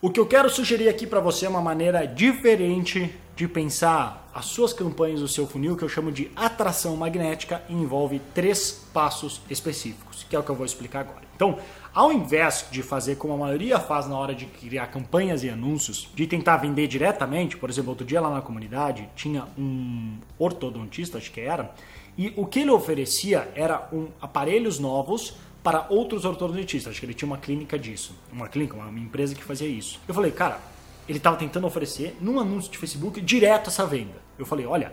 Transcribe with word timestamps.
O 0.00 0.10
que 0.10 0.20
eu 0.20 0.26
quero 0.26 0.48
sugerir 0.48 0.88
aqui 0.88 1.08
para 1.08 1.18
você 1.18 1.44
é 1.44 1.48
uma 1.48 1.60
maneira 1.60 2.06
diferente 2.06 3.12
de 3.34 3.48
pensar 3.48 4.30
as 4.32 4.44
suas 4.44 4.72
campanhas, 4.72 5.20
o 5.20 5.26
seu 5.26 5.44
funil, 5.44 5.76
que 5.76 5.82
eu 5.82 5.88
chamo 5.88 6.12
de 6.12 6.30
atração 6.36 6.96
magnética, 6.96 7.64
e 7.68 7.72
envolve 7.72 8.20
três 8.32 8.86
passos 8.94 9.40
específicos, 9.50 10.24
que 10.30 10.36
é 10.36 10.38
o 10.38 10.42
que 10.44 10.50
eu 10.50 10.54
vou 10.54 10.64
explicar 10.64 11.00
agora. 11.00 11.22
Então, 11.34 11.58
ao 11.92 12.12
invés 12.12 12.68
de 12.70 12.80
fazer 12.80 13.16
como 13.16 13.34
a 13.34 13.36
maioria 13.36 13.80
faz 13.80 14.06
na 14.06 14.16
hora 14.16 14.36
de 14.36 14.46
criar 14.46 14.86
campanhas 14.86 15.42
e 15.42 15.50
anúncios, 15.50 16.08
de 16.14 16.28
tentar 16.28 16.58
vender 16.58 16.86
diretamente, 16.86 17.56
por 17.56 17.68
exemplo, 17.68 17.90
outro 17.90 18.06
dia 18.06 18.20
lá 18.20 18.30
na 18.30 18.40
comunidade 18.40 19.08
tinha 19.16 19.48
um 19.58 20.16
ortodontista, 20.38 21.18
acho 21.18 21.32
que 21.32 21.40
era, 21.40 21.74
e 22.16 22.32
o 22.36 22.46
que 22.46 22.60
ele 22.60 22.70
oferecia 22.70 23.48
era 23.52 23.88
um 23.92 24.06
aparelhos 24.20 24.78
novos 24.78 25.34
para 25.62 25.86
outros 25.88 26.24
ortodontistas. 26.24 26.90
Acho 26.90 27.00
que 27.00 27.06
ele 27.06 27.14
tinha 27.14 27.26
uma 27.26 27.38
clínica 27.38 27.78
disso. 27.78 28.14
Uma 28.32 28.48
clínica, 28.48 28.76
uma 28.76 28.98
empresa 28.98 29.34
que 29.34 29.44
fazia 29.44 29.68
isso. 29.68 30.00
Eu 30.06 30.14
falei, 30.14 30.30
cara, 30.30 30.60
ele 31.08 31.18
estava 31.18 31.36
tentando 31.36 31.66
oferecer 31.66 32.16
num 32.20 32.38
anúncio 32.38 32.70
de 32.70 32.78
Facebook 32.78 33.20
direto 33.20 33.68
essa 33.68 33.86
venda. 33.86 34.16
Eu 34.38 34.46
falei, 34.46 34.66
olha, 34.66 34.92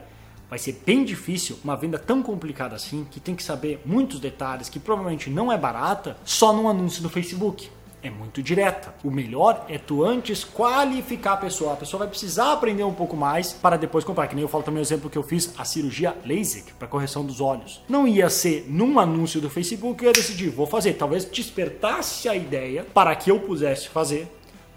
vai 0.50 0.60
ser 0.60 0.82
bem 0.86 1.04
difícil 1.04 1.60
uma 1.64 1.76
venda 1.76 2.00
tão 2.00 2.22
complicada 2.24 2.76
assim, 2.76 3.06
que 3.10 3.20
tem 3.20 3.36
que 3.36 3.44
saber 3.44 3.82
muitos 3.86 4.20
detalhes, 4.20 4.70
que 4.70 4.80
provavelmente 4.80 5.30
não 5.30 5.52
é 5.52 5.58
barata, 5.58 6.18
só 6.24 6.54
num 6.54 6.70
anúncio 6.70 7.04
no 7.04 7.10
Facebook 7.10 7.70
é 8.06 8.10
muito 8.10 8.42
direta. 8.42 8.94
O 9.04 9.10
melhor 9.10 9.66
é 9.68 9.78
tu 9.78 10.04
antes 10.04 10.44
qualificar 10.44 11.34
a 11.34 11.38
pessoa. 11.38 11.74
A 11.74 11.76
pessoa 11.76 12.00
vai 12.00 12.08
precisar 12.08 12.54
aprender 12.54 12.84
um 12.84 12.94
pouco 12.94 13.16
mais 13.16 13.52
para 13.52 13.78
depois 13.78 14.04
comprar. 14.04 14.28
Que 14.28 14.36
nem 14.36 14.44
eu 14.44 14.48
falo 14.48 14.64
também 14.64 14.80
o 14.80 14.84
exemplo 14.84 15.10
que 15.10 15.18
eu 15.18 15.24
fiz, 15.24 15.54
a 15.58 15.66
cirurgia 15.66 16.16
LASIK 16.26 16.74
para 16.74 16.88
correção 16.88 17.26
dos 17.26 17.42
olhos. 17.42 17.82
Não 17.90 18.08
ia 18.08 18.30
ser 18.30 18.66
num 18.70 19.00
anúncio 19.00 19.42
do 19.42 19.50
Facebook 19.50 20.00
que 20.00 20.06
eu 20.06 20.10
ia 20.10 20.14
decidir, 20.14 20.50
vou 20.50 20.68
fazer. 20.68 20.94
Talvez 20.94 21.26
despertasse 21.26 22.30
a 22.30 22.36
ideia 22.36 22.86
para 22.94 23.16
que 23.16 23.32
eu 23.32 23.40
pudesse 23.40 23.90
fazer, 23.90 24.28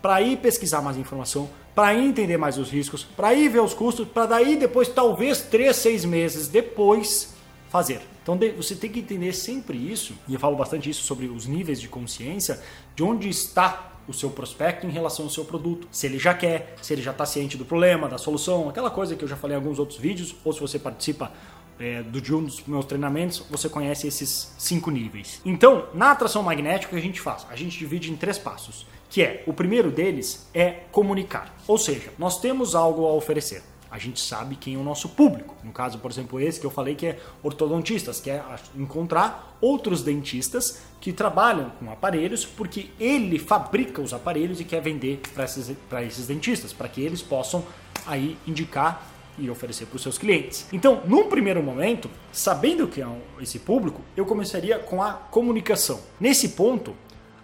para 0.00 0.22
ir 0.22 0.38
pesquisar 0.38 0.80
mais 0.80 0.96
informação, 0.96 1.50
para 1.74 1.94
entender 1.94 2.36
mais 2.36 2.56
os 2.56 2.70
riscos, 2.70 3.04
para 3.04 3.34
ir 3.34 3.48
ver 3.48 3.60
os 3.60 3.74
custos, 3.74 4.08
para 4.08 4.26
daí 4.26 4.56
depois, 4.56 4.88
talvez 4.88 5.42
três, 5.42 5.76
seis 5.76 6.04
meses 6.04 6.48
depois, 6.48 7.34
fazer. 7.68 8.00
Então 8.22 8.38
você 8.56 8.74
tem 8.74 8.90
que 8.90 9.00
entender 9.00 9.32
sempre 9.32 9.76
isso, 9.76 10.14
e 10.26 10.34
eu 10.34 10.40
falo 10.40 10.56
bastante 10.56 10.88
isso 10.90 11.02
sobre 11.02 11.26
os 11.26 11.46
níveis 11.46 11.80
de 11.80 11.88
consciência, 11.88 12.60
de 12.94 13.02
onde 13.02 13.28
está 13.28 13.92
o 14.06 14.12
seu 14.12 14.30
prospecto 14.30 14.86
em 14.86 14.90
relação 14.90 15.26
ao 15.26 15.30
seu 15.30 15.44
produto. 15.44 15.86
Se 15.92 16.06
ele 16.06 16.18
já 16.18 16.32
quer, 16.32 16.74
se 16.80 16.94
ele 16.94 17.02
já 17.02 17.10
está 17.10 17.26
ciente 17.26 17.56
do 17.56 17.64
problema, 17.64 18.08
da 18.08 18.16
solução, 18.16 18.68
aquela 18.68 18.90
coisa 18.90 19.14
que 19.14 19.22
eu 19.22 19.28
já 19.28 19.36
falei 19.36 19.54
em 19.54 19.60
alguns 19.60 19.78
outros 19.78 19.98
vídeos, 19.98 20.34
ou 20.44 20.52
se 20.52 20.60
você 20.60 20.78
participa 20.78 21.30
é, 21.78 22.02
do, 22.02 22.20
de 22.20 22.34
um 22.34 22.42
dos 22.42 22.64
meus 22.66 22.86
treinamentos, 22.86 23.44
você 23.50 23.68
conhece 23.68 24.08
esses 24.08 24.54
cinco 24.58 24.90
níveis. 24.90 25.40
Então, 25.44 25.86
na 25.92 26.10
atração 26.10 26.42
magnética, 26.42 26.88
o 26.88 26.90
que 26.98 27.04
a 27.04 27.06
gente 27.06 27.20
faz? 27.20 27.46
A 27.50 27.54
gente 27.54 27.78
divide 27.78 28.10
em 28.10 28.16
três 28.16 28.38
passos, 28.38 28.86
que 29.10 29.22
é, 29.22 29.44
o 29.46 29.52
primeiro 29.52 29.90
deles 29.90 30.48
é 30.54 30.70
comunicar. 30.90 31.54
Ou 31.66 31.76
seja, 31.76 32.10
nós 32.18 32.40
temos 32.40 32.74
algo 32.74 33.06
a 33.06 33.12
oferecer 33.12 33.62
a 33.90 33.98
gente 33.98 34.20
sabe 34.20 34.56
quem 34.56 34.74
é 34.74 34.78
o 34.78 34.82
nosso 34.82 35.08
público. 35.10 35.54
No 35.64 35.72
caso, 35.72 35.98
por 35.98 36.10
exemplo, 36.10 36.40
esse 36.40 36.60
que 36.60 36.66
eu 36.66 36.70
falei 36.70 36.94
que 36.94 37.06
é 37.06 37.18
ortodontistas, 37.42 38.20
que 38.20 38.30
é 38.30 38.42
encontrar 38.76 39.56
outros 39.60 40.02
dentistas 40.02 40.82
que 41.00 41.12
trabalham 41.12 41.70
com 41.78 41.90
aparelhos, 41.90 42.44
porque 42.44 42.90
ele 43.00 43.38
fabrica 43.38 44.02
os 44.02 44.12
aparelhos 44.12 44.60
e 44.60 44.64
quer 44.64 44.82
vender 44.82 45.20
para 45.34 45.44
esses, 45.44 45.74
esses 46.06 46.26
dentistas, 46.26 46.72
para 46.72 46.88
que 46.88 47.00
eles 47.00 47.22
possam 47.22 47.64
aí 48.06 48.36
indicar 48.46 49.06
e 49.38 49.48
oferecer 49.48 49.86
para 49.86 49.96
os 49.96 50.02
seus 50.02 50.18
clientes. 50.18 50.66
Então, 50.72 51.02
num 51.06 51.28
primeiro 51.28 51.62
momento, 51.62 52.10
sabendo 52.32 52.88
que 52.88 53.00
é 53.00 53.06
esse 53.40 53.60
público, 53.60 54.02
eu 54.16 54.26
começaria 54.26 54.78
com 54.78 55.02
a 55.02 55.12
comunicação. 55.12 56.00
Nesse 56.20 56.50
ponto, 56.50 56.94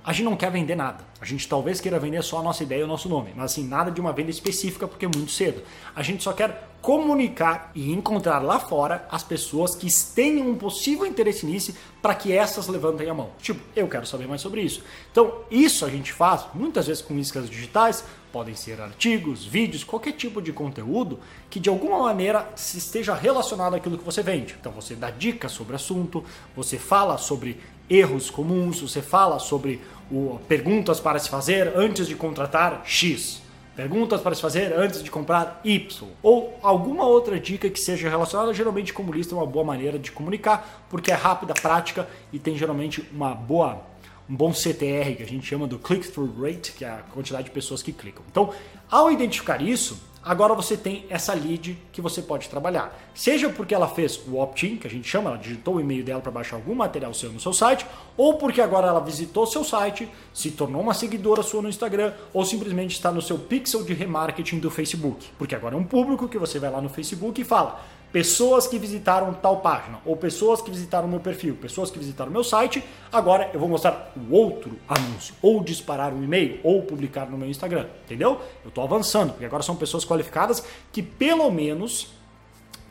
a 0.04 0.12
gente 0.12 0.24
não 0.24 0.36
quer 0.36 0.50
vender 0.50 0.74
nada. 0.74 1.04
A 1.24 1.26
gente 1.26 1.48
talvez 1.48 1.80
queira 1.80 1.98
vender 1.98 2.22
só 2.22 2.40
a 2.40 2.42
nossa 2.42 2.62
ideia 2.62 2.80
e 2.80 2.84
o 2.84 2.86
nosso 2.86 3.08
nome, 3.08 3.32
mas 3.34 3.52
assim, 3.52 3.66
nada 3.66 3.90
de 3.90 3.98
uma 3.98 4.12
venda 4.12 4.30
específica 4.30 4.86
porque 4.86 5.06
é 5.06 5.08
muito 5.08 5.30
cedo. 5.30 5.62
A 5.96 6.02
gente 6.02 6.22
só 6.22 6.34
quer 6.34 6.68
comunicar 6.82 7.70
e 7.74 7.90
encontrar 7.90 8.40
lá 8.40 8.60
fora 8.60 9.08
as 9.10 9.22
pessoas 9.22 9.74
que 9.74 9.88
tenham 10.14 10.50
um 10.50 10.54
possível 10.54 11.06
interesse 11.06 11.46
nisso 11.46 11.74
para 12.02 12.14
que 12.14 12.30
essas 12.30 12.68
levantem 12.68 13.08
a 13.08 13.14
mão. 13.14 13.30
Tipo, 13.38 13.58
eu 13.74 13.88
quero 13.88 14.04
saber 14.04 14.28
mais 14.28 14.42
sobre 14.42 14.60
isso. 14.60 14.84
Então, 15.10 15.32
isso 15.50 15.86
a 15.86 15.88
gente 15.88 16.12
faz 16.12 16.44
muitas 16.52 16.88
vezes 16.88 17.02
com 17.02 17.18
iscas 17.18 17.48
digitais, 17.48 18.04
podem 18.30 18.54
ser 18.54 18.78
artigos, 18.82 19.46
vídeos, 19.46 19.82
qualquer 19.82 20.12
tipo 20.12 20.42
de 20.42 20.52
conteúdo 20.52 21.20
que 21.48 21.58
de 21.58 21.70
alguma 21.70 22.00
maneira 22.00 22.52
esteja 22.54 23.14
relacionado 23.14 23.74
àquilo 23.74 23.96
que 23.96 24.04
você 24.04 24.22
vende. 24.22 24.54
Então, 24.60 24.70
você 24.70 24.94
dá 24.94 25.10
dicas 25.10 25.52
sobre 25.52 25.74
assunto, 25.74 26.22
você 26.54 26.76
fala 26.76 27.16
sobre 27.16 27.58
erros 27.88 28.30
comuns, 28.30 28.80
você 28.80 29.00
fala 29.00 29.38
sobre 29.38 29.80
o, 30.10 30.38
perguntas 30.48 31.00
para 31.00 31.13
se 31.18 31.28
fazer 31.28 31.72
antes 31.76 32.06
de 32.06 32.14
contratar 32.14 32.82
X, 32.84 33.42
perguntas 33.74 34.20
para 34.20 34.34
se 34.34 34.40
fazer 34.40 34.72
antes 34.72 35.02
de 35.02 35.10
comprar 35.10 35.60
Y, 35.64 36.08
ou 36.22 36.58
alguma 36.62 37.04
outra 37.06 37.38
dica 37.38 37.68
que 37.68 37.80
seja 37.80 38.08
relacionada. 38.08 38.54
Geralmente, 38.54 38.92
como 38.92 39.12
lista 39.12 39.34
é 39.34 39.38
uma 39.38 39.46
boa 39.46 39.64
maneira 39.64 39.98
de 39.98 40.12
comunicar, 40.12 40.86
porque 40.88 41.10
é 41.10 41.14
rápida, 41.14 41.54
prática 41.54 42.08
e 42.32 42.38
tem 42.38 42.56
geralmente 42.56 43.04
uma 43.12 43.34
boa 43.34 43.94
um 44.28 44.34
bom 44.34 44.52
CTR 44.52 45.16
que 45.16 45.22
a 45.22 45.26
gente 45.26 45.46
chama 45.46 45.66
do 45.66 45.78
click-through 45.78 46.32
rate, 46.40 46.72
que 46.72 46.84
é 46.84 46.88
a 46.88 47.02
quantidade 47.12 47.44
de 47.44 47.50
pessoas 47.50 47.82
que 47.82 47.92
clicam. 47.92 48.24
Então, 48.30 48.54
ao 48.90 49.10
identificar 49.10 49.60
isso, 49.60 50.00
agora 50.24 50.54
você 50.54 50.76
tem 50.76 51.04
essa 51.10 51.34
lead 51.34 51.78
que 51.92 52.00
você 52.00 52.22
pode 52.22 52.48
trabalhar. 52.48 52.96
Seja 53.14 53.48
porque 53.50 53.74
ela 53.74 53.88
fez 53.88 54.20
o 54.26 54.38
opt-in, 54.38 54.76
que 54.76 54.86
a 54.86 54.90
gente 54.90 55.08
chama, 55.08 55.30
ela 55.30 55.38
digitou 55.38 55.76
o 55.76 55.80
e-mail 55.80 56.02
dela 56.02 56.20
para 56.20 56.32
baixar 56.32 56.56
algum 56.56 56.74
material 56.74 57.12
seu 57.12 57.30
no 57.30 57.38
seu 57.38 57.52
site, 57.52 57.86
ou 58.16 58.38
porque 58.38 58.60
agora 58.60 58.88
ela 58.88 59.00
visitou 59.00 59.46
seu 59.46 59.62
site, 59.62 60.08
se 60.32 60.50
tornou 60.50 60.80
uma 60.80 60.94
seguidora 60.94 61.42
sua 61.42 61.60
no 61.60 61.68
Instagram, 61.68 62.12
ou 62.32 62.44
simplesmente 62.44 62.92
está 62.92 63.12
no 63.12 63.20
seu 63.20 63.38
pixel 63.38 63.84
de 63.84 63.92
remarketing 63.92 64.58
do 64.58 64.70
Facebook. 64.70 65.26
Porque 65.36 65.54
agora 65.54 65.74
é 65.74 65.78
um 65.78 65.84
público 65.84 66.28
que 66.28 66.38
você 66.38 66.58
vai 66.58 66.70
lá 66.70 66.80
no 66.80 66.88
Facebook 66.88 67.40
e 67.40 67.44
fala: 67.44 67.80
pessoas 68.14 68.68
que 68.68 68.78
visitaram 68.78 69.34
tal 69.34 69.56
página, 69.56 69.98
ou 70.06 70.16
pessoas 70.16 70.62
que 70.62 70.70
visitaram 70.70 71.08
meu 71.08 71.18
perfil, 71.18 71.56
pessoas 71.56 71.90
que 71.90 71.98
visitaram 71.98 72.30
meu 72.30 72.44
site, 72.44 72.80
agora 73.10 73.50
eu 73.52 73.58
vou 73.58 73.68
mostrar 73.68 74.12
o 74.16 74.32
outro 74.32 74.78
anúncio, 74.86 75.34
ou 75.42 75.60
disparar 75.64 76.12
um 76.12 76.22
e-mail, 76.22 76.60
ou 76.62 76.80
publicar 76.82 77.28
no 77.28 77.36
meu 77.36 77.48
Instagram, 77.48 77.88
entendeu? 78.04 78.40
Eu 78.62 78.68
estou 78.68 78.84
avançando, 78.84 79.32
porque 79.32 79.44
agora 79.44 79.64
são 79.64 79.74
pessoas 79.74 80.04
qualificadas 80.04 80.64
que 80.92 81.02
pelo 81.02 81.50
menos 81.50 82.12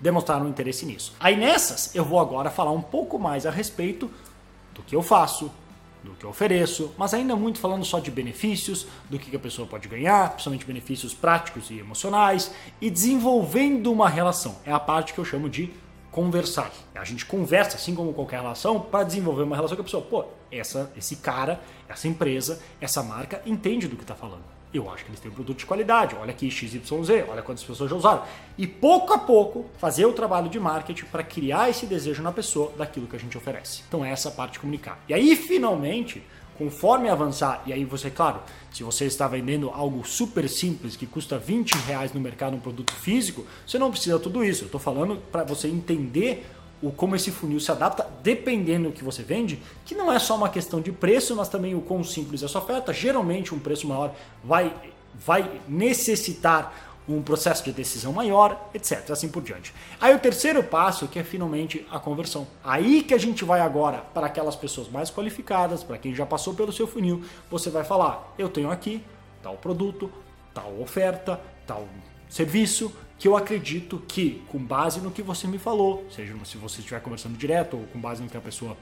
demonstraram 0.02 0.50
interesse 0.50 0.86
nisso. 0.86 1.14
Aí 1.22 1.38
nessas, 1.38 1.96
eu 1.96 2.04
vou 2.04 2.20
agora 2.20 2.50
falar 2.50 2.72
um 2.72 2.82
pouco 2.82 3.18
mais 3.18 3.46
a 3.46 3.50
respeito 3.50 4.12
do 4.74 4.84
que 4.84 4.94
eu 4.94 5.02
faço, 5.02 5.50
do 6.04 6.12
que 6.12 6.26
eu 6.26 6.30
ofereço, 6.30 6.94
mas 6.98 7.14
ainda 7.14 7.36
muito 7.36 7.60
falando 7.60 7.86
só 7.86 8.00
de 8.00 8.12
benefícios, 8.12 8.86
do 9.10 9.18
que 9.18 9.36
a 9.36 9.40
pessoa 9.40 9.68
pode 9.68 9.88
ganhar, 9.88 10.32
principalmente 10.32 10.66
benefícios 10.66 11.14
práticos 11.14 11.70
e 11.70 11.80
emocionais, 11.80 12.54
e 12.82 12.90
desenvolvendo 12.90 13.92
uma 13.92 14.10
relação. 14.10 14.58
É 14.66 14.72
a 14.72 14.80
parte 14.80 15.14
que 15.14 15.20
eu 15.20 15.26
chamo 15.26 15.50
de 15.50 15.72
conversar. 16.12 16.72
A 16.94 17.04
gente 17.04 17.26
conversa, 17.26 17.78
assim 17.78 17.96
como 17.96 18.14
qualquer 18.14 18.42
relação, 18.42 18.80
para 18.80 19.04
desenvolver 19.04 19.44
uma 19.44 19.56
relação 19.56 19.76
com 19.76 19.82
a 19.82 19.86
pessoa. 19.86 20.04
Pô, 20.04 20.26
essa, 20.52 20.92
esse 20.96 21.16
cara, 21.16 21.60
essa 21.88 22.08
empresa, 22.08 22.62
essa 22.80 23.02
marca 23.02 23.42
entende 23.46 23.88
do 23.88 23.96
que 23.96 24.04
está 24.04 24.16
falando 24.16 24.54
eu 24.74 24.90
acho 24.90 25.06
que 25.06 25.12
eles 25.12 25.20
têm 25.20 25.32
um 25.32 25.34
produto 25.34 25.60
de 25.60 25.66
qualidade. 25.66 26.16
Olha 26.20 26.32
aqui 26.32 26.50
XYZ, 26.50 26.92
olha 27.30 27.42
quantas 27.42 27.64
pessoas 27.64 27.90
já 27.90 27.96
usaram. 27.96 28.24
E 28.58 28.66
pouco 28.66 29.14
a 29.14 29.20
pouco 29.20 29.66
fazer 29.78 30.06
o 30.06 30.14
trabalho 30.14 30.50
de 30.50 30.60
marketing 30.60 31.06
para 31.06 31.24
criar 31.24 31.70
esse 31.70 31.86
desejo 31.86 32.24
na 32.24 32.32
pessoa 32.32 32.72
daquilo 32.78 33.08
que 33.08 33.16
a 33.16 33.20
gente 33.20 33.38
oferece. 33.38 33.84
Então, 33.88 34.04
é 34.04 34.12
essa 34.12 34.32
parte 34.32 34.54
de 34.54 34.60
comunicar. 34.60 35.00
E 35.08 35.14
aí, 35.14 35.36
finalmente, 35.36 36.24
conforme 36.58 37.10
avançar, 37.10 37.62
e 37.66 37.74
aí 37.74 37.86
você, 37.86 38.10
claro, 38.10 38.42
se 38.72 38.84
você 38.84 39.06
está 39.06 39.28
vendendo 39.28 39.70
algo 39.70 40.06
super 40.06 40.48
simples 40.50 40.96
que 40.96 41.06
custa 41.06 41.38
20 41.38 41.74
reais 41.86 42.14
no 42.14 42.20
mercado, 42.20 42.56
um 42.56 42.60
produto 42.60 42.94
físico, 42.94 43.46
você 43.66 43.78
não 43.78 43.92
precisa 43.92 44.18
tudo 44.20 44.44
isso. 44.44 44.64
Eu 44.64 44.68
estou 44.68 44.80
falando 44.80 45.18
para 45.32 45.44
você 45.44 45.68
entender 45.68 46.48
o 46.84 46.92
como 46.92 47.16
esse 47.16 47.32
funil 47.32 47.62
se 47.62 47.72
adapta 47.72 48.06
dependendo 48.22 48.90
do 48.90 48.94
que 48.94 49.04
você 49.04 49.24
vende, 49.24 49.58
que 49.86 49.96
não 49.96 50.12
é 50.12 50.20
só 50.20 50.36
uma 50.36 50.50
questão 50.50 50.82
de 50.82 50.92
preço, 50.92 51.34
mas 51.34 51.48
também 51.48 51.74
o 51.74 51.82
quão 51.82 52.04
simples 52.04 52.44
é 52.44 52.46
a 52.46 52.50
sua 52.50 52.62
oferta. 52.62 52.92
Geralmente 52.92 53.56
um 53.56 53.60
preço 53.60 53.88
maior 53.88 54.14
vai, 54.44 54.76
vai 55.16 55.62
necessitar 55.68 56.94
um 57.08 57.22
processo 57.22 57.64
de 57.64 57.72
decisão 57.72 58.12
maior, 58.12 58.70
etc. 58.74 59.12
Assim 59.12 59.30
por 59.30 59.42
diante. 59.42 59.74
Aí 60.00 60.14
o 60.14 60.20
terceiro 60.20 60.62
passo 60.62 61.08
que 61.08 61.20
é 61.20 61.24
finalmente 61.24 61.86
a 61.90 62.00
conversão. 62.00 62.46
Aí 62.62 63.02
que 63.02 63.14
a 63.14 63.18
gente 63.18 63.46
vai 63.46 63.62
agora 63.62 64.00
para 64.14 64.28
aquelas 64.28 64.56
pessoas 64.56 64.90
mais 64.90 65.10
qualificadas, 65.10 65.84
para 65.84 65.98
quem 65.98 66.14
já 66.14 66.26
passou 66.26 66.54
pelo 66.54 66.72
seu 66.72 66.86
funil, 66.86 67.24
você 67.50 67.70
vai 67.70 67.86
falar: 67.86 68.34
eu 68.38 68.50
tenho 68.50 68.70
aqui 68.70 69.02
tal 69.42 69.56
produto, 69.56 70.12
tal 70.54 70.80
oferta, 70.82 71.40
tal 71.66 71.88
serviço 72.30 72.94
que 73.18 73.28
eu 73.28 73.38
acredito 73.38 74.02
que, 74.08 74.44
com 74.50 74.58
base 74.60 75.00
no 75.00 75.12
que 75.12 75.22
você 75.22 75.48
me 75.48 75.58
falou, 75.58 76.06
seja 76.12 76.34
se 76.46 76.58
você 76.58 76.80
estiver 76.80 77.00
conversando 77.02 77.38
direto 77.38 77.78
ou 77.78 77.86
com 77.86 78.00
base 78.00 78.22
no 78.22 78.30
que 78.30 78.36
a 78.36 78.42
pessoa 78.42 78.76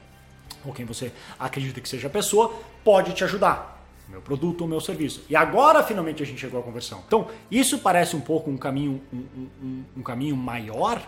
ou 0.64 0.72
quem 0.72 0.84
você 0.84 1.12
acredita 1.38 1.80
que 1.80 1.88
seja 1.88 2.06
a 2.06 2.10
pessoa, 2.10 2.54
pode 2.84 3.12
te 3.12 3.24
ajudar. 3.24 3.80
Meu 4.08 4.20
produto 4.20 4.62
ou 4.62 4.68
meu 4.68 4.80
serviço. 4.80 5.24
E 5.28 5.36
agora 5.36 5.82
finalmente 5.82 6.22
a 6.22 6.26
gente 6.26 6.40
chegou 6.40 6.60
à 6.60 6.62
conversão. 6.62 7.02
Então, 7.06 7.28
isso 7.50 7.78
parece 7.78 8.16
um 8.16 8.20
pouco 8.20 8.50
um 8.50 8.56
caminho, 8.56 9.00
um, 9.12 9.48
um, 9.62 9.84
um 9.98 10.02
caminho 10.02 10.36
maior, 10.36 11.00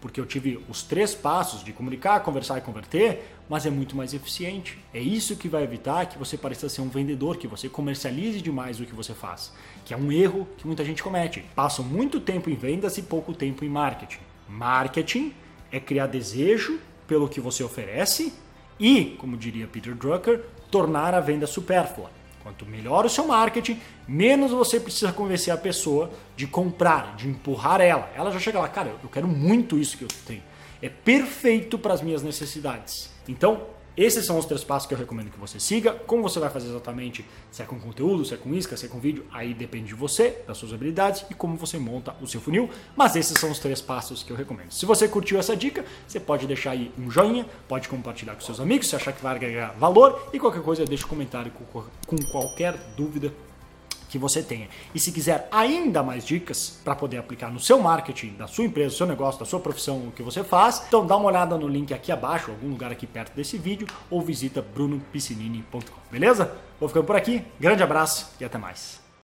porque 0.00 0.20
eu 0.20 0.26
tive 0.26 0.64
os 0.68 0.82
três 0.82 1.14
passos 1.14 1.62
de 1.62 1.72
comunicar, 1.72 2.20
conversar 2.20 2.58
e 2.58 2.60
converter, 2.62 3.36
mas 3.48 3.66
é 3.66 3.70
muito 3.70 3.96
mais 3.96 4.14
eficiente. 4.14 4.78
É 4.94 5.00
isso 5.00 5.36
que 5.36 5.48
vai 5.48 5.62
evitar 5.62 6.06
que 6.06 6.18
você 6.18 6.36
pareça 6.36 6.68
ser 6.68 6.80
um 6.80 6.88
vendedor, 6.88 7.36
que 7.36 7.46
você 7.46 7.68
comercialize 7.68 8.40
demais 8.40 8.80
o 8.80 8.86
que 8.86 8.94
você 8.94 9.12
faz, 9.12 9.52
que 9.84 9.92
é 9.92 9.96
um 9.96 10.10
erro 10.10 10.48
que 10.56 10.66
muita 10.66 10.84
gente 10.84 11.02
comete. 11.02 11.44
Passam 11.54 11.84
muito 11.84 12.20
tempo 12.20 12.48
em 12.48 12.54
vendas 12.54 12.96
e 12.96 13.02
pouco 13.02 13.34
tempo 13.34 13.64
em 13.64 13.68
marketing. 13.68 14.20
Marketing 14.48 15.34
é 15.70 15.78
criar 15.78 16.06
desejo 16.06 16.80
pelo 17.06 17.28
que 17.28 17.40
você 17.40 17.62
oferece 17.62 18.32
e, 18.78 19.16
como 19.18 19.36
diria 19.36 19.66
Peter 19.66 19.94
Drucker, 19.94 20.44
tornar 20.70 21.14
a 21.14 21.20
venda 21.20 21.46
supérflua. 21.46 22.19
Quanto 22.42 22.64
melhor 22.64 23.04
o 23.04 23.10
seu 23.10 23.26
marketing, 23.26 23.80
menos 24.08 24.50
você 24.50 24.80
precisa 24.80 25.12
convencer 25.12 25.52
a 25.52 25.56
pessoa 25.56 26.10
de 26.36 26.46
comprar, 26.46 27.14
de 27.16 27.28
empurrar 27.28 27.80
ela. 27.80 28.10
Ela 28.16 28.30
já 28.30 28.38
chega 28.38 28.58
lá, 28.58 28.68
cara, 28.68 28.94
eu 29.02 29.08
quero 29.08 29.28
muito 29.28 29.78
isso 29.78 29.96
que 29.98 30.04
eu 30.04 30.08
tenho. 30.26 30.42
É 30.80 30.88
perfeito 30.88 31.78
para 31.78 31.92
as 31.92 32.00
minhas 32.00 32.22
necessidades. 32.22 33.10
Então, 33.28 33.66
esses 33.96 34.24
são 34.24 34.38
os 34.38 34.44
três 34.44 34.64
passos 34.64 34.86
que 34.86 34.94
eu 34.94 34.98
recomendo 34.98 35.30
que 35.30 35.38
você 35.38 35.58
siga. 35.58 35.92
Como 35.92 36.22
você 36.22 36.38
vai 36.38 36.50
fazer 36.50 36.68
exatamente, 36.68 37.24
se 37.50 37.62
é 37.62 37.66
com 37.66 37.78
conteúdo, 37.78 38.24
se 38.24 38.34
é 38.34 38.36
com 38.36 38.54
isca, 38.54 38.76
se 38.76 38.86
é 38.86 38.88
com 38.88 38.98
vídeo, 38.98 39.26
aí 39.32 39.52
depende 39.52 39.88
de 39.88 39.94
você, 39.94 40.42
das 40.46 40.58
suas 40.58 40.72
habilidades 40.72 41.24
e 41.30 41.34
como 41.34 41.56
você 41.56 41.78
monta 41.78 42.14
o 42.20 42.26
seu 42.26 42.40
funil. 42.40 42.70
Mas 42.96 43.16
esses 43.16 43.38
são 43.38 43.50
os 43.50 43.58
três 43.58 43.80
passos 43.80 44.22
que 44.22 44.30
eu 44.30 44.36
recomendo. 44.36 44.70
Se 44.70 44.86
você 44.86 45.08
curtiu 45.08 45.38
essa 45.38 45.56
dica, 45.56 45.84
você 46.06 46.20
pode 46.20 46.46
deixar 46.46 46.72
aí 46.72 46.92
um 46.98 47.10
joinha, 47.10 47.46
pode 47.68 47.88
compartilhar 47.88 48.34
com 48.34 48.40
seus 48.40 48.60
amigos 48.60 48.88
se 48.88 48.96
achar 48.96 49.12
que 49.12 49.22
vai 49.22 49.34
agregar 49.34 49.74
valor 49.78 50.30
e 50.32 50.38
qualquer 50.38 50.62
coisa 50.62 50.84
deixa 50.84 51.04
um 51.04 51.08
comentário 51.08 51.52
com 52.06 52.16
qualquer 52.30 52.76
dúvida 52.96 53.32
que 54.10 54.18
você 54.18 54.42
tenha. 54.42 54.68
E 54.94 55.00
se 55.00 55.12
quiser 55.12 55.48
ainda 55.50 56.02
mais 56.02 56.26
dicas 56.26 56.80
para 56.84 56.94
poder 56.94 57.18
aplicar 57.18 57.50
no 57.50 57.60
seu 57.60 57.78
marketing, 57.78 58.34
da 58.34 58.46
sua 58.46 58.64
empresa, 58.64 58.90
do 58.90 58.96
seu 58.98 59.06
negócio, 59.06 59.40
da 59.40 59.46
sua 59.46 59.60
profissão, 59.60 60.08
o 60.08 60.12
que 60.12 60.22
você 60.22 60.42
faz, 60.42 60.82
então 60.88 61.06
dá 61.06 61.16
uma 61.16 61.28
olhada 61.28 61.56
no 61.56 61.68
link 61.68 61.94
aqui 61.94 62.10
abaixo, 62.10 62.50
algum 62.50 62.68
lugar 62.68 62.90
aqui 62.90 63.06
perto 63.06 63.34
desse 63.34 63.56
vídeo, 63.56 63.86
ou 64.10 64.20
visita 64.20 64.60
brunopiscinini.com. 64.60 65.80
Beleza? 66.10 66.52
Vou 66.78 66.88
ficando 66.88 67.06
por 67.06 67.16
aqui, 67.16 67.44
grande 67.58 67.82
abraço 67.82 68.32
e 68.40 68.44
até 68.44 68.58
mais. 68.58 69.09